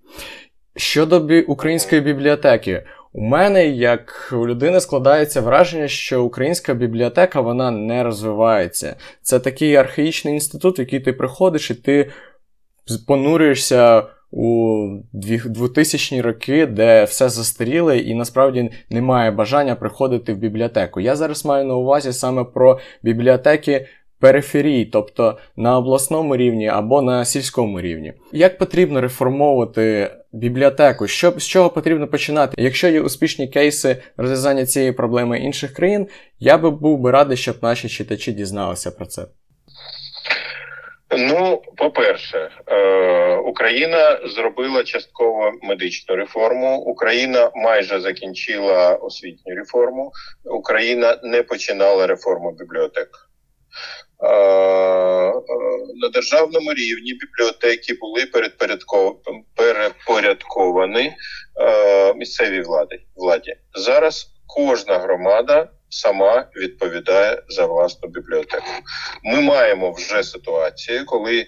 Щодо 0.77 1.43
української 1.47 2.01
бібліотеки, 2.01 2.85
у 3.12 3.21
мене, 3.21 3.66
як 3.69 4.31
у 4.33 4.47
людини, 4.47 4.81
складається 4.81 5.40
враження, 5.40 5.88
що 5.88 6.25
українська 6.25 6.75
бібліотека 6.75 7.40
вона 7.40 7.71
не 7.71 8.02
розвивається. 8.02 8.97
Це 9.23 9.40
такий 9.40 9.76
архаїчний 9.76 10.35
інститут, 10.35 10.78
в 10.78 10.81
який 10.81 11.00
ти 11.00 11.12
приходиш, 11.12 11.71
і 11.71 11.75
ти 11.75 12.11
понурюєшся 13.07 14.02
у 14.31 14.87
2000-ні 15.14 16.23
роки, 16.23 16.66
де 16.66 17.04
все 17.04 17.28
застаріле, 17.28 17.99
і 17.99 18.14
насправді 18.14 18.71
немає 18.90 19.31
бажання 19.31 19.75
приходити 19.75 20.35
в 20.35 20.37
бібліотеку. 20.37 21.00
Я 21.00 21.16
зараз 21.16 21.45
маю 21.45 21.64
на 21.64 21.75
увазі 21.75 22.12
саме 22.12 22.45
про 22.45 22.81
бібліотеки 23.02 23.87
периферій, 24.23 24.85
тобто 24.85 25.38
на 25.57 25.79
обласному 25.79 26.37
рівні 26.37 26.69
або 26.69 27.02
на 27.02 27.25
сільському 27.25 27.81
рівні. 27.81 28.12
Як 28.33 28.59
потрібно 28.59 29.00
реформовувати 29.00 30.11
бібліотеку? 30.33 31.07
Що, 31.07 31.31
з 31.31 31.47
чого 31.47 31.71
потрібно 31.71 32.09
починати? 32.09 32.55
Якщо 32.59 32.88
є 32.88 33.00
успішні 33.00 33.49
кейси 33.49 34.02
розв'язання 34.17 34.67
цієї 34.67 34.93
проблеми 34.93 35.38
інших 35.38 35.75
країн, 35.75 36.07
я 36.38 36.59
би 36.59 36.71
був 36.71 36.99
би 36.99 37.11
радий, 37.11 37.37
щоб 37.37 37.57
наші 37.62 37.88
читачі 37.88 38.33
дізналися 38.33 38.91
про 38.91 39.07
це. 39.07 39.26
Ну, 41.19 41.62
по-перше, 41.76 42.50
е, 42.67 43.37
Україна 43.37 44.21
зробила 44.25 44.85
частково 44.85 45.52
медичну 45.62 46.17
реформу. 46.17 46.76
Україна 46.76 47.50
майже 47.55 48.00
закінчила 48.00 48.95
освітню 48.95 49.55
реформу. 49.55 50.12
Україна 50.45 51.19
не 51.23 51.43
починала 51.43 52.07
реформу 52.07 52.52
бібліотек. 52.59 53.09
Е, 54.23 54.29
е, 54.29 55.33
на 55.95 56.09
державному 56.09 56.75
рівні 56.75 57.14
бібліотеки 57.14 57.95
були 57.95 58.26
перепорядковані 59.55 61.12
е, 61.61 62.14
місцевій 62.14 62.61
владі. 62.62 63.00
владі. 63.17 63.57
Зараз 63.75 64.26
кожна 64.47 64.99
громада 64.99 65.69
сама 65.88 66.47
відповідає 66.57 67.43
за 67.49 67.67
власну 67.67 68.09
бібліотеку. 68.09 68.71
Ми 69.25 69.41
маємо 69.41 69.93
вже 69.93 70.23
ситуацію, 70.23 71.07
коли 71.07 71.47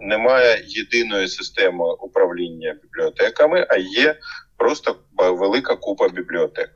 немає 0.00 0.64
єдиної 0.66 1.28
системи 1.28 1.84
управління 1.92 2.76
бібліотеками, 2.82 3.66
а 3.68 3.76
є 3.76 4.16
просто 4.56 4.96
велика 5.16 5.76
купа 5.76 6.08
бібліотек. 6.08 6.70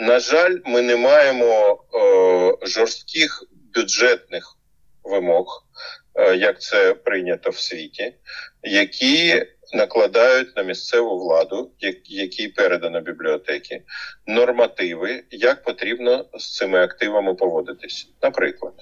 На 0.00 0.20
жаль, 0.20 0.56
ми 0.64 0.82
не 0.82 0.96
маємо 0.96 1.84
е, 1.94 2.66
жорстких 2.66 3.44
бюджетних 3.74 4.56
вимог, 5.04 5.66
е, 6.14 6.36
як 6.36 6.60
це 6.60 6.94
прийнято 6.94 7.50
в 7.50 7.58
світі, 7.58 8.14
які 8.62 9.46
накладають 9.72 10.56
на 10.56 10.62
місцеву 10.62 11.18
владу, 11.18 11.70
якій 12.04 12.48
передано 12.48 13.00
бібліотеки, 13.00 13.82
нормативи, 14.26 15.24
як 15.30 15.64
потрібно 15.64 16.26
з 16.38 16.56
цими 16.56 16.82
активами 16.82 17.34
поводитись. 17.34 18.08
Наприклад, 18.22 18.74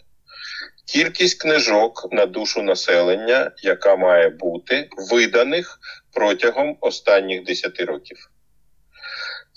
кількість 0.86 1.42
книжок 1.42 2.08
на 2.12 2.26
душу 2.26 2.62
населення, 2.62 3.50
яка 3.62 3.96
має 3.96 4.28
бути 4.28 4.88
виданих 5.10 5.78
протягом 6.12 6.76
останніх 6.80 7.44
10 7.44 7.80
років. 7.80 8.30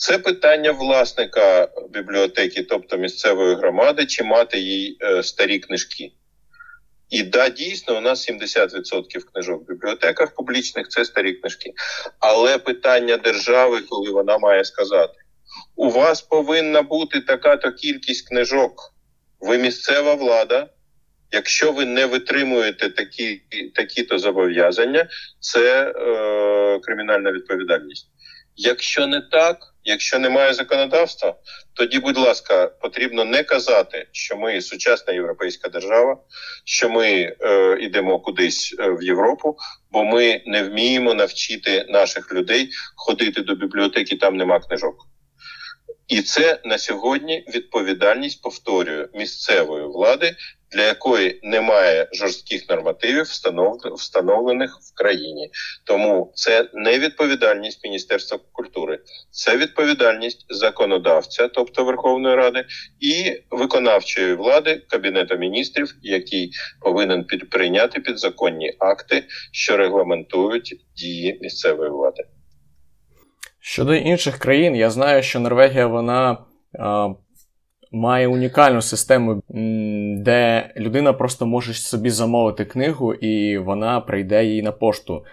Це 0.02 0.18
питання 0.18 0.72
власника 0.72 1.68
бібліотеки, 1.90 2.64
тобто 2.64 2.98
місцевої 2.98 3.56
громади, 3.56 4.06
чи 4.06 4.24
мати 4.24 4.60
їй 4.60 4.98
е, 5.02 5.24
старі 5.24 5.60
книжки. 5.60 6.12
І 7.10 7.24
да, 7.24 7.50
дійсно, 7.50 7.98
у 7.98 8.02
нас 8.02 8.30
70% 8.32 9.20
книжок 9.34 9.62
в 9.62 9.68
бібліотеках 9.74 10.36
публічних 10.36 10.88
це 10.88 11.06
старі 11.06 11.34
книжки. 11.34 11.74
Але 12.20 12.58
питання 12.58 13.18
держави, 13.18 13.82
коли 13.90 14.12
вона 14.12 14.38
має 14.38 14.66
сказати: 14.66 15.14
у 15.76 15.90
вас 15.90 16.22
повинна 16.22 16.82
бути 16.82 17.22
така-то 17.22 17.72
кількість 17.72 18.28
книжок, 18.28 18.94
ви 19.40 19.58
місцева 19.58 20.14
влада. 20.14 20.68
Якщо 21.32 21.72
ви 21.72 21.86
не 21.86 22.06
витримуєте 22.06 22.90
такі 22.90 23.42
такі-то 23.76 24.20
зобов'язання, 24.20 25.08
це 25.40 25.94
е, 25.96 26.80
кримінальна 26.80 27.32
відповідальність. 27.32 28.08
Якщо 28.56 29.08
не 29.08 29.22
так, 29.22 29.71
якщо 29.84 30.20
немає 30.20 30.54
законодавства, 30.54 31.36
тоді, 31.74 32.00
будь 32.00 32.18
ласка, 32.18 32.68
потрібно 32.68 33.26
не 33.26 33.44
казати, 33.44 34.08
що 34.12 34.38
ми 34.38 34.62
сучасна 34.62 35.14
європейська 35.14 35.70
держава, 35.70 36.18
що 36.66 36.90
ми 36.90 37.36
е, 37.40 37.78
йдемо 37.82 38.20
кудись 38.20 38.76
е, 38.80 38.90
в 38.90 39.04
Європу, 39.04 39.58
бо 39.92 40.04
ми 40.04 40.42
не 40.46 40.64
вміємо 40.64 41.14
навчити 41.14 41.86
наших 41.90 42.34
людей 42.34 42.70
ходити 42.96 43.42
до 43.42 43.56
бібліотеки, 43.56 44.16
там 44.16 44.38
нема 44.38 44.60
книжок. 44.60 44.96
І 46.08 46.22
це 46.22 46.60
на 46.66 46.78
сьогодні 46.78 47.46
відповідальність 47.56 48.42
повторюю 48.42 49.10
місцевої 49.14 49.86
влади 49.86 50.36
для 50.72 50.82
якої 50.82 51.40
немає 51.44 52.08
жорстких 52.14 52.70
нормативів, 52.70 53.26
встановлених 53.96 54.78
в 54.82 54.94
країні. 54.96 55.50
Тому 55.86 56.32
це 56.36 56.70
не 56.74 57.00
відповідальність 57.00 57.84
Міністерства 57.84 58.40
культури, 58.52 59.00
це 59.32 59.58
відповідальність 59.58 60.46
законодавця, 60.50 61.48
тобто 61.48 61.84
Верховної 61.84 62.36
Ради, 62.36 62.66
і 63.00 63.42
виконавчої 63.52 64.34
влади 64.34 64.82
Кабінету 64.90 65.38
міністрів, 65.38 65.96
який 66.02 66.52
повинен 66.82 67.26
прийняти 67.52 68.00
підзаконні 68.00 68.74
акти, 68.80 69.24
що 69.52 69.78
регламентують 69.78 70.76
дії 70.96 71.40
місцевої 71.42 71.90
влади. 71.90 72.24
Щодо 73.60 73.94
інших 73.94 74.38
країн, 74.38 74.76
я 74.76 74.90
знаю, 74.90 75.24
що 75.24 75.40
Норвегія 75.40 75.88
вона 75.88 76.38
має 77.92 78.28
унікальну 78.28 78.82
систему, 78.82 79.44
де 80.18 80.70
людина 80.78 81.14
просто 81.14 81.46
може 81.46 81.74
собі 81.74 82.10
замовити 82.10 82.66
книгу 82.66 83.14
і 83.14 83.58
вона 83.58 84.02
прийде 84.02 84.46
їй 84.46 84.62
на 84.62 84.72
пошту. 84.72 85.26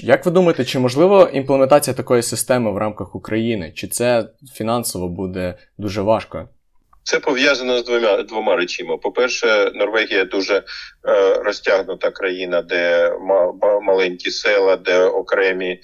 Як 0.00 0.26
ви 0.26 0.32
думаєте, 0.32 0.64
чи 0.64 0.78
можливо 0.78 1.28
імплементація 1.32 1.94
такої 1.94 2.22
системи 2.22 2.72
в 2.72 2.76
рамках 2.76 3.14
України? 3.14 3.72
Чи 3.74 3.88
це 3.88 4.28
фінансово 4.54 5.08
буде 5.08 5.54
дуже 5.78 6.02
важко? 6.02 6.48
Це 7.04 7.18
пов'язано 7.18 7.78
з 7.78 7.84
двома 7.84 8.22
двома 8.22 8.56
речима. 8.56 8.96
По-перше, 8.96 9.70
Норвегія 9.74 10.24
дуже 10.24 10.54
е, 10.54 10.62
розтягнута 11.44 12.10
країна, 12.10 12.62
де 12.62 13.12
маленькі 13.82 14.30
села, 14.30 14.76
де 14.76 15.04
окремі 15.04 15.80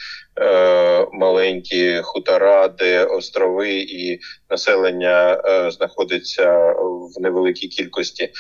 маленькі 1.13 2.01
хутора, 2.03 2.69
де 2.69 3.05
острови 3.05 3.71
і 3.71 4.21
населення 4.51 5.43
е, 5.45 5.71
знаходиться 5.71 6.73
в 7.17 7.21
невеликій 7.21 7.69
кількості. 7.69 8.31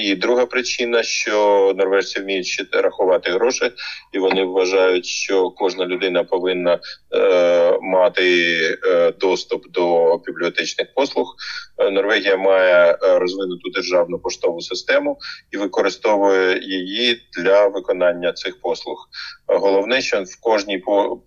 І 0.00 0.14
друга 0.14 0.46
причина, 0.46 1.02
що 1.02 1.72
норвежці 1.76 2.20
вміють 2.20 2.68
рахувати 2.72 3.30
гроші, 3.30 3.70
і 4.12 4.18
вони 4.18 4.44
вважають, 4.44 5.06
що 5.06 5.50
кожна 5.50 5.86
людина 5.86 6.24
повинна 6.24 6.78
е, 7.14 7.78
мати 7.80 8.56
е, 8.86 9.12
доступ 9.12 9.70
до 9.70 10.16
бібліотечних 10.18 10.94
послуг. 10.94 11.34
Е, 11.78 11.90
Норвегія 11.90 12.36
має 12.36 12.90
е, 12.90 13.18
розвинуту 13.18 13.70
державну 13.70 14.18
поштову 14.18 14.60
систему 14.60 15.18
і 15.50 15.56
використовує 15.56 16.60
її 16.62 17.20
для 17.38 17.66
виконання 17.66 18.32
цих 18.32 18.60
послуг. 18.60 19.08
Головне, 19.46 20.02
що 20.02 20.22
в 20.22 20.40
кожній 20.40 20.78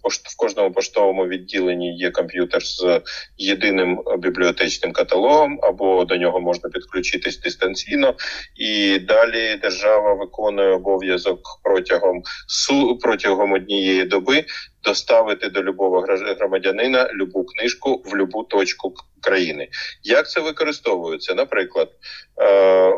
в 0.05 0.38
кожному 0.38 0.71
поштовому 0.71 1.27
відділенні 1.27 1.97
є 1.97 2.12
комп'ютер 2.12 2.65
з 2.65 3.01
єдиним 3.38 4.01
бібліотечним 4.17 4.91
каталогом, 4.91 5.60
або 5.63 6.05
до 6.05 6.17
нього 6.17 6.39
можна 6.39 6.69
підключитись 6.69 7.39
дистанційно, 7.39 8.13
і 8.55 8.99
далі 8.99 9.60
держава 9.62 10.13
виконує 10.13 10.69
обов'язок 10.69 11.39
протягом 11.63 12.23
протягом 13.01 13.51
однієї 13.53 14.05
доби 14.05 14.45
доставити 14.84 15.49
до 15.49 15.63
любого 15.63 16.05
громадянина 16.39 17.10
любу 17.13 17.45
книжку 17.45 18.03
в 18.05 18.15
любу 18.15 18.43
точку 18.43 18.93
країни. 19.21 19.67
Як 20.03 20.29
це 20.29 20.39
використовується? 20.39 21.34
Наприклад, 21.34 21.89
е, 22.41 22.91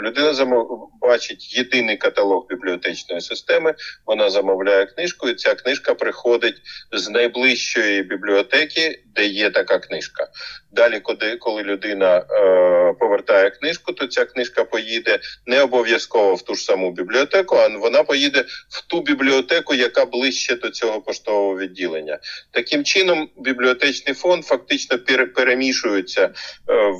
людина 0.00 0.64
бачить 1.00 1.56
єдиний 1.56 1.96
каталог 1.96 2.46
бібліотечної 2.48 3.20
системи, 3.20 3.74
вона 4.06 4.30
замовляє 4.30 4.86
книжку, 4.86 5.28
і 5.28 5.34
ця 5.34 5.54
книжка 5.54 5.94
приходить 5.94 6.56
з 6.92 7.08
найближчої 7.08 8.02
бібліотеки, 8.02 9.02
де 9.14 9.26
є 9.26 9.50
така 9.50 9.78
книжка. 9.78 10.28
Далі, 10.72 11.00
коли 11.00 11.36
коли 11.36 11.62
людина 11.62 12.16
е, 12.16 12.94
повертає 13.00 13.50
книжку, 13.50 13.92
то 13.92 14.06
ця 14.06 14.24
книжка 14.24 14.64
поїде 14.64 15.18
не 15.46 15.62
обов'язково 15.62 16.34
в 16.34 16.42
ту 16.42 16.54
ж 16.54 16.64
саму 16.64 16.92
бібліотеку, 16.92 17.56
а 17.56 17.68
вона 17.68 18.02
поїде 18.02 18.44
в 18.68 18.86
ту 18.86 19.00
бібліотеку, 19.00 19.74
яка 19.74 20.04
ближче 20.04 20.56
до 20.56 20.70
цього 20.70 21.00
поштового 21.00 21.58
відділення. 21.58 22.18
Таким 22.50 22.84
чином, 22.84 23.28
бібліотечний 23.36 24.14
фонд 24.14 24.44
фактично 24.44 24.98
перемішується 25.34 26.24
е, 26.24 26.30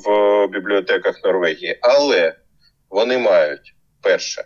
в 0.04 0.46
бібліотеках 0.46 1.24
Норвегії, 1.24 1.78
але 1.82 2.34
вони 2.90 3.18
мають 3.18 3.74
перше. 4.02 4.44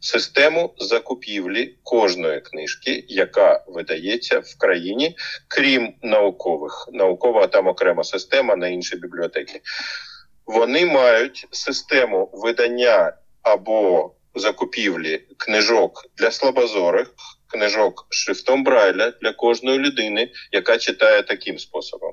Систему 0.00 0.74
закупівлі 0.78 1.78
кожної 1.82 2.40
книжки, 2.40 3.04
яка 3.08 3.64
видається 3.66 4.38
в 4.38 4.58
країні, 4.58 5.16
крім 5.48 5.94
наукових, 6.02 6.88
наукова 6.92 7.46
там 7.46 7.66
окрема 7.66 8.04
система 8.04 8.56
на 8.56 8.68
інші 8.68 8.96
бібліотеки. 8.96 9.60
Вони 10.46 10.86
мають 10.86 11.46
систему 11.50 12.30
видання 12.32 13.12
або 13.42 14.14
закупівлі 14.34 15.18
книжок 15.36 16.06
для 16.16 16.30
слабозорих, 16.30 17.14
книжок 17.54 18.06
шрифтом 18.10 18.64
Брайля 18.64 19.12
для 19.22 19.32
кожної 19.32 19.78
людини, 19.78 20.30
яка 20.52 20.78
читає 20.78 21.22
таким 21.22 21.58
способом. 21.58 22.12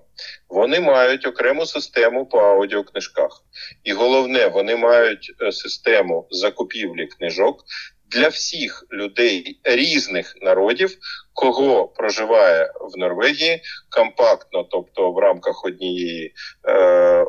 Вони 0.50 0.80
мають 0.80 1.28
окрему 1.28 1.66
систему 1.66 2.26
по 2.26 2.38
аудіокнижках. 2.38 3.44
І 3.84 3.94
головне, 3.94 4.48
вони 4.48 4.76
мають 4.76 5.34
е, 5.42 5.52
систему 5.52 6.28
закупівлі 6.32 7.08
книжок 7.08 7.64
для 8.08 8.28
всіх 8.28 8.86
людей 8.92 9.60
різних 9.64 10.36
народів, 10.42 10.98
кого 11.34 11.88
проживає 11.88 12.72
в 12.82 12.98
Норвегії 12.98 13.62
компактно, 13.90 14.64
тобто 14.72 15.12
в 15.12 15.18
рамках 15.18 15.66
однієї 15.66 16.34
е, 16.68 16.74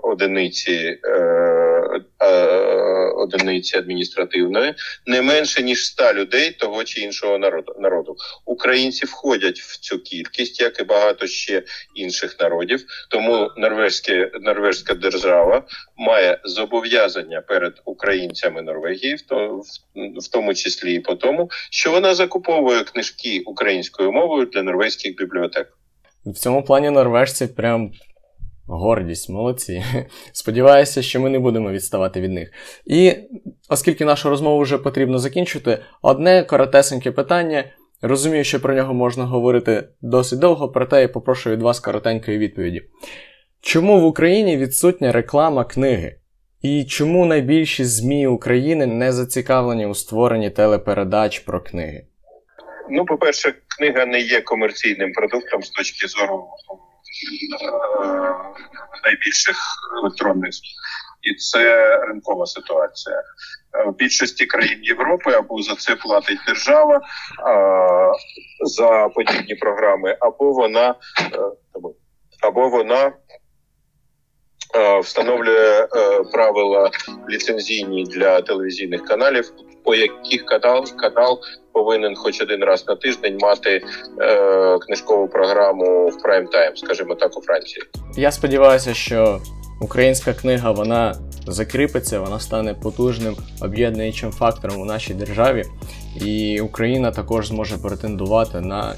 одиниці. 0.02 0.98
Е, 1.04 2.00
е, 2.22 2.72
одиниці 3.22 3.78
адміністративної 3.78 4.74
не 5.06 5.22
менше 5.22 5.62
ніж 5.62 5.86
100 5.86 6.14
людей 6.14 6.50
того 6.50 6.84
чи 6.84 7.00
іншого 7.00 7.38
народу 7.38 7.74
народу. 7.78 8.16
Українці 8.44 9.06
входять 9.06 9.58
в 9.58 9.80
цю 9.80 9.98
кількість, 9.98 10.60
як 10.60 10.80
і 10.80 10.84
багато 10.84 11.26
ще 11.26 11.62
інших 11.94 12.40
народів. 12.40 12.84
Тому 13.10 13.50
норвезьке 13.56 14.30
норвезька 14.40 14.94
держава 14.94 15.64
має 15.96 16.40
зобов'язання 16.44 17.40
перед 17.40 17.80
українцями 17.84 18.62
Норвегії, 18.62 19.14
в 19.14 19.22
в, 19.30 19.62
в 20.18 20.28
тому 20.32 20.54
числі 20.54 20.94
і 20.94 21.00
по 21.00 21.14
тому, 21.14 21.50
що 21.70 21.90
вона 21.90 22.14
закуповує 22.14 22.84
книжки 22.84 23.42
українською 23.92 24.12
мовою 24.12 24.46
для 24.46 24.62
норвезьких 24.62 25.16
бібліотек. 25.16 25.78
В 26.26 26.32
цьому 26.32 26.62
плані 26.62 26.90
норвежці 26.90 27.46
прям 27.46 27.90
Гордість, 28.66 29.30
молодці. 29.30 29.84
Сподіваюся, 30.32 31.02
що 31.02 31.20
ми 31.20 31.30
не 31.30 31.38
будемо 31.38 31.70
відставати 31.70 32.20
від 32.20 32.32
них. 32.32 32.52
І 32.86 33.14
оскільки 33.68 34.04
нашу 34.04 34.30
розмову 34.30 34.62
вже 34.62 34.78
потрібно 34.78 35.18
закінчити, 35.18 35.78
одне 36.02 36.44
коротесеньке 36.44 37.12
питання. 37.12 37.64
Розумію, 38.02 38.44
що 38.44 38.60
про 38.60 38.74
нього 38.74 38.94
можна 38.94 39.24
говорити 39.24 39.88
досить 40.00 40.38
довго, 40.38 40.68
проте 40.68 41.00
я 41.00 41.08
попрошу 41.08 41.50
від 41.50 41.62
вас 41.62 41.80
коротенької 41.80 42.38
відповіді. 42.38 42.82
Чому 43.60 44.00
в 44.00 44.04
Україні 44.04 44.56
відсутня 44.56 45.12
реклама 45.12 45.64
книги? 45.64 46.16
І 46.62 46.84
чому 46.84 47.26
найбільші 47.26 47.84
ЗМІ 47.84 48.26
України 48.26 48.86
не 48.86 49.12
зацікавлені 49.12 49.86
у 49.86 49.94
створенні 49.94 50.50
телепередач 50.50 51.38
про 51.38 51.60
книги? 51.60 52.06
Ну, 52.90 53.04
по-перше, 53.04 53.54
книга 53.78 54.06
не 54.06 54.20
є 54.20 54.40
комерційним 54.40 55.12
продуктом 55.12 55.62
з 55.62 55.70
точки 55.70 56.08
зору 56.08 56.48
е, 58.04 58.34
найбільших 59.04 59.56
електронних. 60.02 60.54
І 61.22 61.34
це 61.34 61.96
ринкова 61.96 62.46
ситуація. 62.46 63.16
Е, 63.16 63.84
В 63.84 63.96
більшості 63.96 64.46
країн 64.46 64.78
Європи 64.82 65.32
або 65.32 65.62
за 65.62 65.74
це 65.74 65.96
платить 65.96 66.38
держава 66.46 67.00
а, 67.46 68.12
за 68.64 69.08
подібні 69.08 69.54
програми, 69.54 70.16
або 70.20 70.52
вона 70.52 70.94
е, 71.20 71.38
або 72.42 72.68
вона 72.68 73.12
е, 74.76 75.00
встановлює 75.00 75.88
е, 75.96 76.22
правила 76.32 76.90
ліцензійні 77.30 78.04
для 78.04 78.42
телевізійних 78.42 79.04
каналів, 79.04 79.52
по 79.84 79.94
яких 79.94 80.44
канал, 80.44 80.84
канал 80.96 81.40
повинен 81.72 82.16
хоч 82.16 82.40
один 82.40 82.64
раз 82.64 82.88
на 82.88 82.96
тиждень 82.96 83.38
мати 83.40 83.84
е, 84.20 84.78
книжкову 84.78 85.28
програму 85.28 86.08
в 86.08 86.22
прайм 86.22 86.46
тайм, 86.46 86.76
скажімо 86.76 87.14
так, 87.14 87.38
у 87.38 87.42
Франції. 87.42 87.84
Я 88.16 88.32
сподіваюся, 88.32 88.94
що 88.94 89.40
українська 89.80 90.34
книга 90.34 90.70
вона 90.70 91.14
закріпиться, 91.46 92.20
вона 92.20 92.40
стане 92.40 92.74
потужним 92.74 93.36
об'єднуючим 93.60 94.30
фактором 94.30 94.80
у 94.80 94.84
нашій 94.84 95.14
державі, 95.14 95.64
і 96.20 96.60
Україна 96.60 97.10
також 97.10 97.48
зможе 97.48 97.78
претендувати 97.78 98.60
на, 98.60 98.94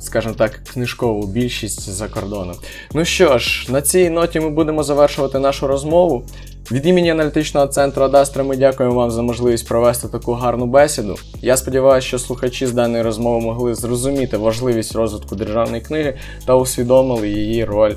скажімо 0.00 0.34
так, 0.34 0.60
книжкову 0.72 1.26
більшість 1.26 1.90
за 1.90 2.08
кордоном. 2.08 2.56
Ну 2.94 3.04
що 3.04 3.38
ж, 3.38 3.72
на 3.72 3.82
цій 3.82 4.10
ноті 4.10 4.40
ми 4.40 4.50
будемо 4.50 4.82
завершувати 4.82 5.38
нашу 5.38 5.66
розмову. 5.66 6.26
Від 6.70 6.86
імені 6.86 7.10
аналітичного 7.10 7.66
центру 7.66 8.04
Адастра 8.04 8.44
ми 8.44 8.56
дякуємо 8.56 8.94
вам 8.94 9.10
за 9.10 9.22
можливість 9.22 9.68
провести 9.68 10.08
таку 10.08 10.32
гарну 10.32 10.66
бесіду. 10.66 11.16
Я 11.42 11.56
сподіваюся, 11.56 12.08
що 12.08 12.18
слухачі 12.18 12.66
з 12.66 12.72
даної 12.72 13.02
розмови 13.02 13.40
могли 13.40 13.74
зрозуміти 13.74 14.36
важливість 14.36 14.94
розвитку 14.94 15.36
державної 15.36 15.82
книги 15.82 16.18
та 16.46 16.56
усвідомили 16.56 17.28
її 17.28 17.64
роль 17.64 17.94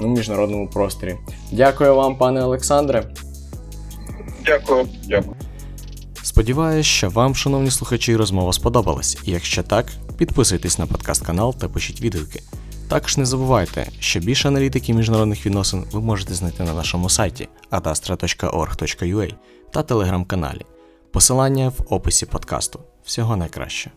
у 0.00 0.06
міжнародному 0.06 0.68
просторі. 0.68 1.16
Дякую 1.52 1.94
вам, 1.94 2.16
пане 2.16 2.44
Олександре. 2.44 3.04
Дякую, 4.46 4.88
дякую. 5.08 5.36
Сподіваюсь, 6.22 6.86
що 6.86 7.08
вам, 7.08 7.34
шановні 7.34 7.70
слухачі, 7.70 8.16
розмова 8.16 8.52
сподобалась. 8.52 9.18
І 9.24 9.30
якщо 9.30 9.62
так, 9.62 9.86
підписуйтесь 10.16 10.78
на 10.78 10.86
подкаст 10.86 11.26
канал 11.26 11.54
та 11.54 11.68
пишіть 11.68 12.00
відгуки. 12.00 12.42
Також 12.88 13.16
не 13.16 13.26
забувайте, 13.26 13.86
що 14.00 14.20
більше 14.20 14.48
аналітики 14.48 14.94
міжнародних 14.94 15.46
відносин 15.46 15.84
ви 15.92 16.00
можете 16.00 16.34
знайти 16.34 16.62
на 16.62 16.74
нашому 16.74 17.08
сайті 17.08 17.48
adastra.org.ua 17.70 19.34
та 19.70 19.82
телеграм-каналі. 19.82 20.66
Посилання 21.12 21.68
в 21.68 21.94
описі 21.94 22.26
подкасту. 22.26 22.80
Всього 23.04 23.36
найкраще. 23.36 23.90